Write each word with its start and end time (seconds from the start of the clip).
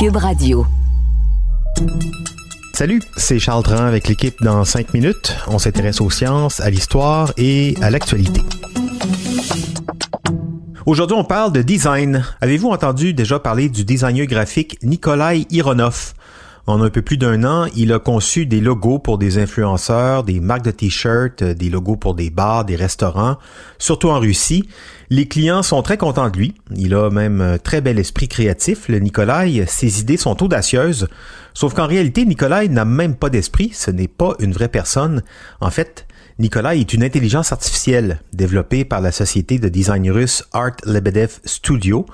Cube 0.00 0.16
Radio. 0.16 0.66
Salut, 2.72 3.02
c'est 3.18 3.38
Charles 3.38 3.62
Tran 3.62 3.84
avec 3.84 4.08
l'équipe 4.08 4.34
dans 4.40 4.64
5 4.64 4.94
minutes. 4.94 5.36
On 5.46 5.58
s'intéresse 5.58 6.00
aux 6.00 6.08
sciences, 6.08 6.58
à 6.60 6.70
l'histoire 6.70 7.34
et 7.36 7.74
à 7.82 7.90
l'actualité. 7.90 8.40
Aujourd'hui, 10.86 11.14
on 11.18 11.24
parle 11.24 11.52
de 11.52 11.60
design. 11.60 12.24
Avez-vous 12.40 12.70
entendu 12.70 13.12
déjà 13.12 13.38
parler 13.38 13.68
du 13.68 13.84
designer 13.84 14.26
graphique 14.26 14.78
Nikolai 14.82 15.46
Ironov? 15.50 16.14
En 16.66 16.82
un 16.82 16.90
peu 16.90 17.02
plus 17.02 17.16
d'un 17.16 17.42
an, 17.44 17.66
il 17.74 17.92
a 17.92 17.98
conçu 17.98 18.46
des 18.46 18.60
logos 18.60 18.98
pour 18.98 19.18
des 19.18 19.38
influenceurs, 19.38 20.24
des 20.24 20.40
marques 20.40 20.64
de 20.64 20.70
t-shirts, 20.70 21.42
des 21.42 21.70
logos 21.70 21.96
pour 21.96 22.14
des 22.14 22.30
bars, 22.30 22.64
des 22.64 22.76
restaurants, 22.76 23.38
surtout 23.78 24.10
en 24.10 24.20
Russie. 24.20 24.68
Les 25.08 25.26
clients 25.26 25.62
sont 25.62 25.82
très 25.82 25.96
contents 25.96 26.28
de 26.28 26.36
lui. 26.36 26.54
Il 26.76 26.94
a 26.94 27.10
même 27.10 27.40
un 27.40 27.58
très 27.58 27.80
bel 27.80 27.98
esprit 27.98 28.28
créatif, 28.28 28.88
le 28.88 28.98
Nikolai. 28.98 29.64
Ses 29.66 30.00
idées 30.00 30.16
sont 30.16 30.42
audacieuses. 30.42 31.08
Sauf 31.54 31.74
qu'en 31.74 31.86
réalité, 31.86 32.24
Nikolai 32.24 32.68
n'a 32.68 32.84
même 32.84 33.16
pas 33.16 33.30
d'esprit. 33.30 33.70
Ce 33.74 33.90
n'est 33.90 34.08
pas 34.08 34.34
une 34.38 34.52
vraie 34.52 34.68
personne. 34.68 35.22
En 35.60 35.70
fait, 35.70 36.06
Nikolai 36.40 36.80
est 36.80 36.94
une 36.94 37.04
intelligence 37.04 37.52
artificielle 37.52 38.18
développée 38.32 38.86
par 38.86 39.02
la 39.02 39.12
société 39.12 39.58
de 39.58 39.68
design 39.68 40.10
russe 40.10 40.42
Art 40.54 40.76
Lebedev 40.86 41.38
Studio, 41.44 42.06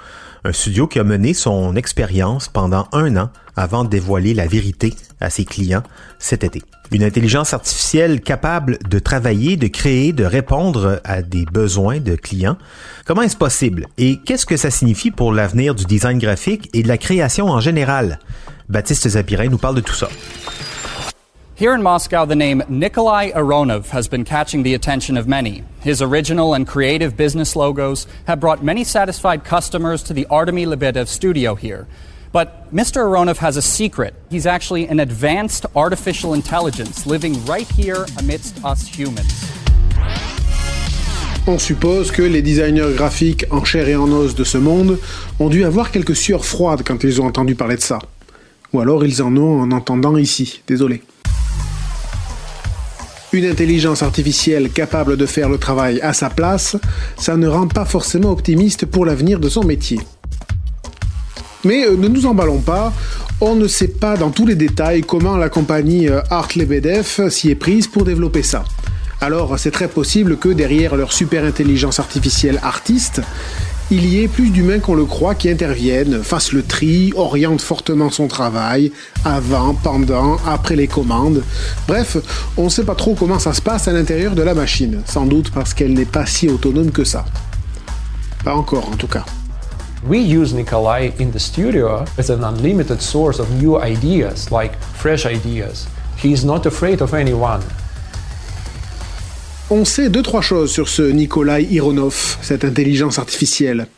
un 0.42 0.50
studio 0.50 0.88
qui 0.88 0.98
a 0.98 1.04
mené 1.04 1.32
son 1.32 1.76
expérience 1.76 2.48
pendant 2.48 2.88
un 2.90 3.16
an 3.16 3.30
avant 3.54 3.84
de 3.84 3.88
dévoiler 3.88 4.34
la 4.34 4.48
vérité 4.48 4.94
à 5.20 5.30
ses 5.30 5.44
clients 5.44 5.84
cet 6.18 6.42
été. 6.42 6.60
Une 6.90 7.04
intelligence 7.04 7.54
artificielle 7.54 8.20
capable 8.20 8.80
de 8.90 8.98
travailler, 8.98 9.56
de 9.56 9.68
créer, 9.68 10.12
de 10.12 10.24
répondre 10.24 11.00
à 11.04 11.22
des 11.22 11.44
besoins 11.44 12.00
de 12.00 12.16
clients. 12.16 12.58
Comment 13.04 13.22
est-ce 13.22 13.36
possible? 13.36 13.86
Et 13.96 14.16
qu'est-ce 14.16 14.44
que 14.44 14.56
ça 14.56 14.72
signifie 14.72 15.12
pour 15.12 15.32
l'avenir 15.32 15.76
du 15.76 15.84
design 15.84 16.18
graphique 16.18 16.68
et 16.74 16.82
de 16.82 16.88
la 16.88 16.98
création 16.98 17.46
en 17.46 17.60
général? 17.60 18.18
Baptiste 18.68 19.08
Zapirin 19.08 19.50
nous 19.50 19.58
parle 19.58 19.76
de 19.76 19.82
tout 19.82 19.94
ça. 19.94 20.08
Here 21.56 21.74
in 21.74 21.82
Moscow, 21.82 22.26
the 22.26 22.36
name 22.36 22.62
Nikolai 22.68 23.30
Aronov 23.30 23.86
has 23.86 24.08
been 24.08 24.24
catching 24.26 24.62
the 24.62 24.74
attention 24.74 25.16
of 25.16 25.26
many. 25.26 25.64
His 25.80 26.02
original 26.02 26.52
and 26.52 26.68
creative 26.68 27.16
business 27.16 27.56
logos 27.56 28.06
have 28.26 28.40
brought 28.40 28.62
many 28.62 28.84
satisfied 28.84 29.42
customers 29.42 30.02
to 30.02 30.12
the 30.12 30.26
Artemy 30.26 30.66
Lebedev 30.66 31.08
studio 31.08 31.54
here. 31.54 31.86
But 32.30 32.70
Mr. 32.74 33.00
Aronov 33.06 33.38
has 33.38 33.56
a 33.56 33.62
secret. 33.62 34.12
He's 34.28 34.44
actually 34.44 34.86
an 34.86 35.00
advanced 35.00 35.64
artificial 35.74 36.34
intelligence 36.34 37.06
living 37.06 37.42
right 37.46 37.68
here 37.68 38.04
amidst 38.18 38.62
us 38.62 38.86
humans. 38.86 39.50
On 41.46 41.58
suppose 41.58 42.10
que 42.10 42.28
les 42.28 42.42
designers 42.42 42.94
graphiques 42.94 43.46
en 43.50 43.64
chair 43.64 43.88
et 43.88 43.96
en 43.96 44.12
os 44.12 44.34
de 44.34 44.44
ce 44.44 44.58
monde 44.58 44.98
ont 45.40 45.48
dû 45.48 45.64
avoir 45.64 45.90
quelques 45.90 46.16
sueurs 46.16 46.44
froides 46.44 46.82
quand 46.84 47.02
ils 47.02 47.18
ont 47.22 47.24
entendu 47.24 47.54
parler 47.54 47.76
de 47.76 47.80
ça. 47.80 47.98
Ou 48.74 48.80
alors 48.80 49.06
ils 49.06 49.22
en 49.22 49.34
ont 49.38 49.62
en 49.62 49.70
entendant 49.70 50.18
ici, 50.18 50.60
désolé. 50.66 51.02
Une 53.36 53.44
intelligence 53.44 54.02
artificielle 54.02 54.70
capable 54.70 55.18
de 55.18 55.26
faire 55.26 55.50
le 55.50 55.58
travail 55.58 56.00
à 56.00 56.14
sa 56.14 56.30
place, 56.30 56.74
ça 57.18 57.36
ne 57.36 57.46
rend 57.46 57.68
pas 57.68 57.84
forcément 57.84 58.30
optimiste 58.30 58.86
pour 58.86 59.04
l'avenir 59.04 59.40
de 59.40 59.50
son 59.50 59.62
métier. 59.62 60.00
Mais 61.62 61.86
euh, 61.86 61.98
ne 61.98 62.08
nous 62.08 62.24
emballons 62.24 62.60
pas, 62.60 62.94
on 63.42 63.54
ne 63.54 63.68
sait 63.68 63.88
pas 63.88 64.16
dans 64.16 64.30
tous 64.30 64.46
les 64.46 64.54
détails 64.54 65.02
comment 65.02 65.36
la 65.36 65.50
compagnie 65.50 66.08
euh, 66.08 66.22
Art 66.30 66.48
Lebedev 66.56 67.28
s'y 67.28 67.50
est 67.50 67.56
prise 67.56 67.88
pour 67.88 68.04
développer 68.04 68.42
ça. 68.42 68.64
Alors 69.20 69.58
c'est 69.58 69.70
très 69.70 69.88
possible 69.88 70.38
que 70.38 70.48
derrière 70.48 70.96
leur 70.96 71.12
super 71.12 71.44
intelligence 71.44 72.00
artificielle 72.00 72.58
artiste, 72.62 73.20
il 73.90 74.06
y 74.06 74.22
ait 74.22 74.28
plus 74.28 74.50
d'humains 74.50 74.80
qu'on 74.80 74.94
le 74.94 75.04
croit 75.04 75.36
qui 75.36 75.48
interviennent, 75.48 76.22
fassent 76.24 76.52
le 76.52 76.64
tri, 76.64 77.12
orientent 77.14 77.60
fortement 77.60 78.10
son 78.10 78.26
travail, 78.26 78.90
avant, 79.24 79.74
pendant, 79.74 80.38
après 80.44 80.74
les 80.74 80.88
commandes. 80.88 81.42
Bref, 81.86 82.16
on 82.56 82.64
ne 82.64 82.68
sait 82.68 82.84
pas 82.84 82.96
trop 82.96 83.14
comment 83.14 83.38
ça 83.38 83.52
se 83.52 83.62
passe 83.62 83.86
à 83.86 83.92
l'intérieur 83.92 84.34
de 84.34 84.42
la 84.42 84.54
machine, 84.54 85.02
sans 85.06 85.24
doute 85.24 85.50
parce 85.52 85.72
qu'elle 85.72 85.92
n'est 85.92 86.04
pas 86.04 86.26
si 86.26 86.48
autonome 86.48 86.90
que 86.90 87.04
ça. 87.04 87.24
Pas 88.44 88.54
encore 88.54 88.88
en 88.88 88.96
tout 88.96 89.08
cas. 89.08 89.24
We 90.08 90.20
use 90.20 90.52
Nikolai 90.52 91.12
in 91.20 91.30
the 91.30 91.38
studio 91.38 92.04
as 92.18 92.30
an 92.30 92.42
unlimited 92.42 93.00
source 93.00 93.40
of 93.40 93.50
new 93.60 93.76
ideas, 93.80 94.50
like 94.50 94.72
fresh 94.94 95.26
ideas. 95.26 95.86
He 96.16 96.32
is 96.32 96.44
not 96.44 96.66
afraid 96.66 97.00
of 97.02 97.14
anyone. 97.14 97.60
On 99.68 99.84
sait 99.84 100.10
deux 100.10 100.22
trois 100.22 100.42
choses 100.42 100.70
sur 100.70 100.88
ce 100.88 101.02
Nikolai 101.02 101.66
Ironov, 101.68 102.38
cette 102.40 102.64
intelligence 102.64 103.18
artificielle. 103.18 103.88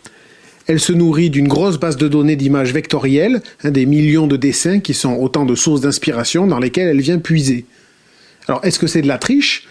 Elle 0.67 0.81
se 0.81 0.95
nourrit 0.95 1.29
d'une 1.29 1.47
grosse 1.47 1.79
base 1.79 1.99
de 1.99 2.09
données 2.09 2.37
d'images 2.37 2.73
vectorielles, 2.73 3.43
hein, 3.62 3.71
des 3.71 3.84
millions 3.84 4.27
de 4.27 4.39
dessins 4.39 4.81
qui 4.81 4.95
sont 4.95 5.12
autant 5.17 5.45
de 5.45 5.55
sources 5.55 5.83
d'inspiration 5.83 6.47
dans 6.47 6.59
lesquelles 6.59 6.89
elle 6.89 7.03
vient 7.03 7.19
puiser. 7.19 7.67
Alors 8.47 8.65
est-ce 8.65 8.78
que 8.78 8.87
c'est 8.87 9.03
de 9.03 9.09
la 9.09 9.19
triche? 9.19 9.69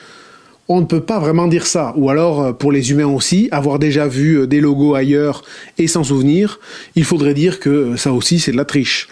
On 0.68 0.82
ne 0.82 0.86
peut 0.86 1.02
pas 1.02 1.18
vraiment 1.18 1.48
dire 1.48 1.66
ça. 1.66 1.94
Ou 1.98 2.12
alors, 2.12 2.42
euh, 2.42 2.54
pour 2.54 2.72
les 2.72 2.92
humains 2.92 3.08
aussi, 3.08 3.48
avoir 3.52 3.80
déjà 3.80 4.08
vu 4.08 4.42
euh, 4.42 4.46
des 4.48 4.60
logos 4.62 4.94
ailleurs 4.94 5.44
et 5.80 5.88
s'en 5.88 6.04
souvenir, 6.04 6.60
il 6.96 7.06
faudrait 7.06 7.34
dire 7.34 7.60
que 7.60 7.70
euh, 7.70 7.98
ça 7.98 8.14
aussi 8.14 8.38
c'est 8.38 8.52
de 8.52 8.58
la 8.58 8.66
triche. 8.66 9.08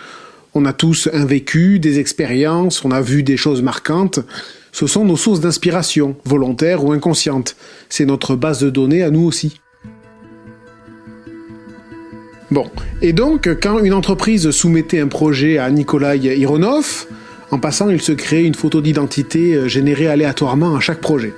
On 0.58 0.64
a 0.64 0.72
tous 0.72 1.10
un 1.12 1.26
vécu, 1.26 1.80
des 1.80 2.00
expériences, 2.00 2.86
on 2.86 2.92
a 2.92 3.02
vu 3.02 3.24
des 3.24 3.36
choses 3.36 3.62
marquantes. 3.62 4.22
Ce 4.72 4.88
sont 4.88 5.04
nos 5.04 5.18
sources 5.18 5.42
d'inspiration, 5.42 6.16
volontaires 6.24 6.86
ou 6.86 6.94
inconscientes. 6.94 7.58
C'est 7.90 8.06
notre 8.06 8.38
base 8.38 8.62
de 8.62 8.70
données 8.70 9.04
à 9.04 9.12
nous 9.12 9.26
aussi. 9.26 9.60
Bon, 12.52 12.68
et 13.02 13.12
donc 13.12 13.50
quand 13.62 13.80
une 13.80 13.94
entreprise 13.94 14.50
soumettait 14.52 15.02
un 15.02 15.10
projet 15.10 15.58
à 15.58 15.70
Nikolai 15.70 16.20
Ironov, 16.38 17.06
en 17.52 17.60
passant, 17.60 17.90
il 17.90 18.02
se 18.02 18.14
créait 18.14 18.46
une 18.46 18.56
photo 18.56 18.80
d'identité 18.80 19.68
générée 19.68 20.08
aléatoirement 20.08 20.78
à 20.78 20.80
chaque 20.80 21.02
projet. 21.02 21.34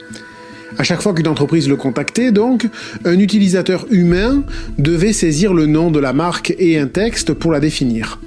À 0.77 0.83
chaque 0.83 1.01
fois 1.01 1.15
qu'une 1.15 1.27
entreprise 1.27 1.67
le 1.67 1.75
contactait, 1.75 2.31
donc, 2.31 2.67
un 3.03 3.17
utilisateur 3.17 3.87
humain 3.89 4.43
devait 4.77 5.11
saisir 5.11 5.55
le 5.55 5.65
nom 5.65 5.89
de 5.89 5.99
la 5.99 6.13
marque 6.13 6.53
et 6.59 6.77
un 6.77 6.87
texte 6.87 7.33
pour 7.33 7.51
la 7.51 7.59
définir. 7.59 8.19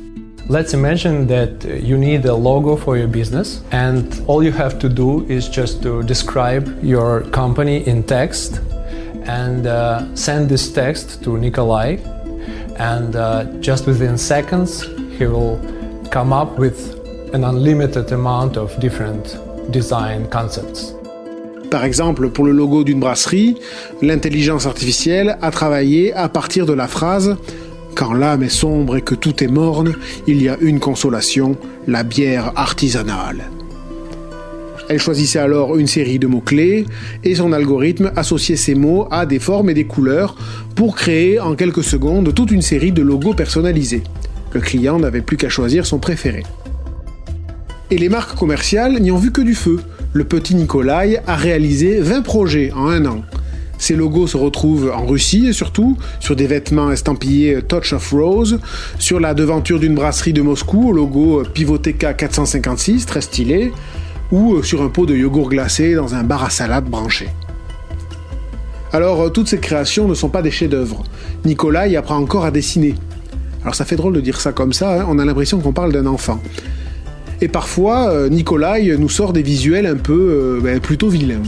Let's 0.51 0.75
imagine 0.75 1.29
that 1.29 1.65
you 1.81 1.97
need 1.97 2.25
a 2.25 2.35
logo 2.35 2.75
for 2.75 2.97
your 2.99 3.07
business, 3.07 3.63
and 3.71 4.21
all 4.27 4.43
you 4.43 4.51
have 4.51 4.81
to 4.81 4.89
do 4.89 5.25
is 5.29 5.49
just 5.49 5.81
to 5.85 6.03
describe 6.03 6.67
your 6.83 7.21
company 7.31 7.87
in 7.87 8.03
text 8.03 8.61
and 9.27 9.69
uh, 9.69 10.13
send 10.17 10.49
this 10.49 10.73
text 10.73 11.23
to 11.23 11.39
Nikolai. 11.39 11.99
And 12.81 13.15
uh, 13.15 13.45
just 13.61 13.87
within 13.87 14.19
seconds, 14.19 14.83
he 15.17 15.27
will 15.27 15.61
come 16.11 16.33
up 16.33 16.59
with 16.59 16.99
an 17.33 17.45
unlimited 17.45 18.11
amount 18.11 18.57
of 18.57 18.77
different 18.81 19.39
design 19.71 20.29
concepts. 20.31 20.93
Par 21.71 21.85
exemple, 21.85 22.29
pour 22.31 22.45
le 22.45 22.51
logo 22.51 22.83
d'une 22.83 22.99
brasserie, 22.99 23.57
l'intelligence 24.03 24.67
artificielle 24.67 25.39
a 25.41 25.53
travaillé 25.53 26.13
à 26.13 26.29
partir 26.29 26.67
de 26.67 26.73
la 26.73 26.89
phrase 26.89 27.37
Quand 27.95 28.13
l'âme 28.13 28.43
est 28.43 28.49
sombre 28.49 28.97
et 28.97 29.03
que 29.03 29.15
tout 29.15 29.43
est 29.43 29.49
morne, 29.49 29.95
il 30.27 30.43
y 30.43 30.49
a 30.49 30.57
une 30.61 30.81
consolation, 30.81 31.57
la 31.87 32.03
bière 32.03 32.53
artisanale. 32.57 33.51
Elle 34.89 34.99
choisissait 34.99 35.39
alors 35.39 35.77
une 35.77 35.87
série 35.87 36.19
de 36.19 36.27
mots-clés 36.27 36.85
et 37.23 37.35
son 37.37 37.53
algorithme 37.53 38.11
associait 38.17 38.57
ces 38.57 38.75
mots 38.75 39.07
à 39.13 39.25
des 39.25 39.39
formes 39.39 39.71
et 39.71 39.75
des 39.75 39.85
couleurs 39.85 40.35
pour 40.75 40.97
créer 40.97 41.39
en 41.39 41.55
quelques 41.55 41.85
secondes 41.85 42.35
toute 42.35 42.51
une 42.51 42.63
série 42.63 42.91
de 42.91 43.03
logos 43.03 43.35
personnalisés. 43.35 44.03
Le 44.53 44.61
client 44.61 44.99
n'avait 44.99 45.21
plus 45.21 45.37
qu'à 45.37 45.49
choisir 45.49 45.87
son 45.87 45.99
préféré. 45.99 46.43
Et 47.93 47.99
les 47.99 48.09
marques 48.09 48.37
commerciales 48.37 49.01
n'y 49.01 49.13
ont 49.13 49.17
vu 49.17 49.31
que 49.31 49.43
du 49.43 49.55
feu. 49.55 49.79
Le 50.13 50.25
petit 50.25 50.57
Nikolai 50.57 51.19
a 51.25 51.37
réalisé 51.37 52.01
20 52.01 52.23
projets 52.23 52.73
en 52.73 52.89
un 52.89 53.07
an. 53.07 53.23
Ces 53.81 53.97
logos 53.97 54.29
se 54.29 54.37
retrouvent 54.37 54.93
en 54.95 55.07
Russie 55.07 55.47
et 55.47 55.53
surtout 55.55 55.97
sur 56.21 56.37
des 56.37 56.47
vêtements 56.47 56.93
estampillés 56.93 57.63
Touch 57.63 57.95
of 57.95 58.11
Rose, 58.13 58.61
sur 58.99 59.19
la 59.19 59.33
devanture 59.33 59.81
d'une 59.81 59.95
brasserie 59.95 60.35
de 60.35 60.43
Moscou 60.43 60.91
au 60.91 60.93
logo 60.93 61.43
Pivoteka 61.55 62.13
456, 62.13 63.07
très 63.07 63.23
stylé, 63.23 63.73
ou 64.31 64.63
sur 64.63 64.83
un 64.83 64.91
pot 64.91 65.07
de 65.07 65.17
yogourt 65.17 65.49
glacé 65.49 65.95
dans 65.95 66.15
un 66.15 66.23
bar 66.23 66.45
à 66.45 66.51
salade 66.51 66.85
branché. 66.85 67.29
Alors, 68.93 69.33
toutes 69.33 69.49
ces 69.49 69.59
créations 69.59 70.07
ne 70.07 70.15
sont 70.15 70.29
pas 70.29 70.43
des 70.43 70.51
chefs-d'œuvre. 70.51 71.03
Nikolai 71.47 71.97
apprend 71.97 72.17
encore 72.17 72.45
à 72.45 72.51
dessiner. 72.51 72.95
Alors 73.63 73.75
ça 73.75 73.87
fait 73.87 73.97
drôle 73.97 74.13
de 74.13 74.21
dire 74.21 74.41
ça 74.41 74.53
comme 74.53 74.75
ça, 74.75 75.01
hein. 75.01 75.07
on 75.09 75.19
a 75.19 75.25
l'impression 75.25 75.59
qu'on 75.59 75.73
parle 75.73 75.93
d'un 75.93 76.07
enfant. 76.07 76.39
Et 77.41 77.49
parfois, 77.49 78.11
euh, 78.11 78.29
Nikolai 78.29 78.95
nous 78.99 79.09
sort 79.09 79.33
des 79.33 79.43
visuels 79.43 79.87
un 79.87 79.97
peu 79.97 80.13
euh, 80.13 80.61
ben, 80.63 80.81
plutôt 80.81 81.09
vilains. 81.09 81.43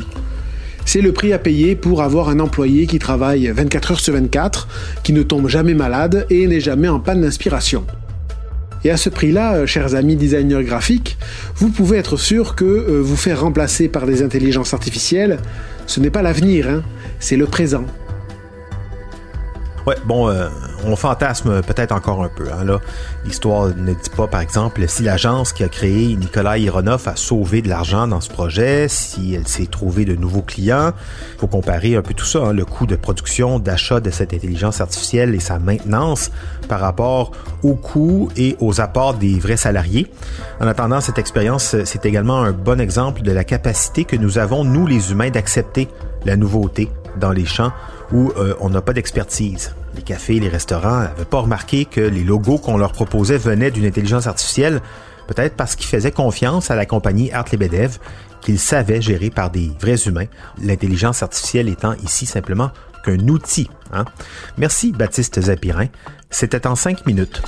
C'est 0.85 1.01
le 1.01 1.13
prix 1.13 1.33
à 1.33 1.39
payer 1.39 1.77
pour 1.77 2.03
avoir 2.03 2.29
un 2.29 2.41
employé 2.41 2.87
qui 2.87 2.99
travaille 2.99 3.49
24 3.49 3.93
heures 3.93 4.01
sur 4.01 4.15
24, 4.15 4.69
qui 5.03 5.13
ne 5.13 5.23
tombe 5.23 5.49
jamais 5.49 5.75
malade 5.75 6.27
et 6.31 6.47
n'est 6.47 6.61
jamais 6.61 6.89
en 6.89 7.01
panne 7.01 7.23
d'inspiration. 7.23 7.85
Et 8.85 8.91
à 8.91 8.97
ce 8.97 9.09
prix-là, 9.09 9.55
euh, 9.55 9.67
chers 9.67 9.95
amis 9.95 10.17
designers 10.17 10.65
graphiques, 10.65 11.17
vous 11.55 11.69
pouvez 11.69 11.99
être 11.99 12.17
sûr 12.17 12.57
que 12.57 12.65
euh, 12.65 13.01
vous 13.01 13.17
faire 13.17 13.41
remplacer 13.41 13.89
par 13.89 14.07
des 14.07 14.23
intelligences 14.23 14.75
artificielles, 14.75 15.39
ce 15.87 16.01
n'est 16.01 16.11
pas 16.11 16.23
l'avenir, 16.23 16.69
hein, 16.69 16.83
c'est 17.21 17.37
le 17.37 17.47
présent. 17.47 17.85
Ouais, 19.87 19.97
bon, 20.05 20.29
euh, 20.29 20.49
on 20.85 20.97
fantasme 20.97 21.63
peut-être 21.63 21.93
encore 21.93 22.23
un 22.23 22.29
peu. 22.29 22.49
Hein. 22.53 22.79
L'histoire 23.25 23.69
ne 23.69 23.93
dit 23.93 24.11
pas, 24.17 24.27
par 24.27 24.41
exemple, 24.41 24.87
si 24.89 25.03
l'agence 25.03 25.53
qui 25.53 25.65
a 25.65 25.69
créé 25.69 26.15
Nicolas 26.17 26.59
Ironov 26.59 27.07
a 27.09 27.17
sauvé 27.17 27.63
de 27.63 27.69
l'argent 27.69 28.07
dans 28.07 28.21
ce 28.21 28.31
projet, 28.31 28.89
si 28.89 29.35
elle 29.35 29.47
s'est 29.47 29.67
trouvée 29.67 30.05
de 30.05 30.15
nouveaux 30.15 30.43
clients. 30.43 30.93
Il 31.35 31.41
faut 31.41 31.47
comparer 31.47 31.97
un 31.97 32.03
peu 32.03 32.15
tout 32.15 32.25
ça, 32.25 32.41
hein, 32.41 32.53
le 32.53 32.65
coût 32.65 32.87
de 32.87 32.97
production, 32.97 33.59
d'achat 33.59 34.01
de 34.01 34.11
cette 34.11 34.35
intelligence 34.35 34.81
artificielle 34.81 35.35
et 35.35 35.41
sa 35.41 35.59
maintenance 35.59 36.31
par 36.69 36.81
rapport 36.81 37.33
au 37.63 37.75
coût 37.75 38.31
et 38.37 38.57
aux 38.61 38.81
apports 38.81 39.15
des 39.15 39.39
vrais 39.39 39.57
salariés. 39.57 40.11
En 40.61 40.67
attendant, 40.67 41.01
cette 41.01 41.19
expérience, 41.19 41.77
c'est 41.85 42.07
également 42.07 42.43
un 42.43 42.53
bon 42.53 42.81
exemple 42.81 43.23
de 43.23 43.33
la 43.33 43.45
capacité 43.45 44.05
que 44.05 44.17
nous 44.17 44.39
avons, 44.39 44.65
nous 44.65 44.87
les 44.87 45.13
humains, 45.13 45.31
d'accepter 45.31 45.89
la 46.25 46.37
nouveauté 46.37 46.91
dans 47.19 47.33
les 47.33 47.45
champs 47.45 47.73
où 48.13 48.33
euh, 48.37 48.55
on 48.61 48.71
n'a 48.71 48.81
pas 48.81 48.93
d'expertise. 48.93 49.75
Les 49.95 50.03
cafés, 50.03 50.41
les 50.41 50.49
restaurants 50.49 51.01
n'avaient 51.01 51.25
pas 51.25 51.41
remarqué 51.41 51.85
que 51.85 52.01
les 52.01 52.25
logos 52.25 52.59
qu'on 52.59 52.77
leur 52.77 52.93
proposait 52.93 53.39
venaient 53.39 53.71
d'une 53.71 53.85
intelligence 53.85 54.27
artificielle, 54.27 54.81
peut-être 55.27 55.55
parce 55.55 55.77
qu'ils 55.77 55.87
faisaient 55.87 56.13
confiance 56.13 56.71
à 56.71 56.77
la 56.77 56.87
compagnie 56.87 57.31
Art 57.33 57.45
Lebedev, 57.53 57.99
qu'ils 58.41 58.59
savaient 58.59 59.01
gérer 59.01 59.31
par 59.31 59.51
des 59.51 59.71
vrais 59.81 60.03
humains, 60.07 60.27
l'intelligence 60.63 61.23
artificielle 61.23 61.69
étant 61.69 61.95
ici 62.05 62.27
simplement 62.27 62.71
qu'un 63.05 63.29
outil. 63.29 63.69
Hein? 63.93 64.05
Merci 64.59 64.93
Baptiste 64.93 65.41
Zapirin. 65.41 65.87
C'était 66.31 66.67
en 66.67 66.75
cinq 66.75 67.07
minutes. 67.07 67.43